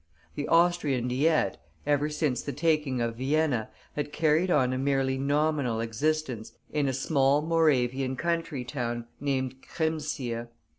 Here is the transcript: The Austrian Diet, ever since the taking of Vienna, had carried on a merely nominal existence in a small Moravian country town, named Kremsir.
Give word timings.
The 0.33 0.47
Austrian 0.47 1.07
Diet, 1.07 1.59
ever 1.85 2.09
since 2.09 2.41
the 2.41 2.53
taking 2.53 3.01
of 3.01 3.17
Vienna, 3.17 3.69
had 3.95 4.11
carried 4.11 4.49
on 4.49 4.73
a 4.73 4.77
merely 4.79 5.19
nominal 5.19 5.79
existence 5.79 6.53
in 6.71 6.87
a 6.87 6.91
small 6.91 7.43
Moravian 7.43 8.15
country 8.15 8.63
town, 8.63 9.05
named 9.19 9.61
Kremsir. 9.61 10.47